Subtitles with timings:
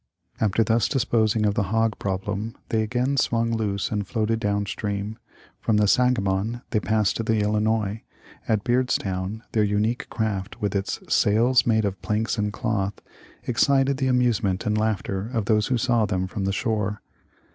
[0.39, 5.19] After thus disposing of the hog problem they again swung loose and floated down stream.
[5.59, 8.01] From the Sangamon they passed to the Illinois.
[8.47, 12.99] At Beardstown their unique craft, with its" sails made of planks and cloth,"
[13.43, 17.03] excited the amusement and laughter of those who saw them from the shore.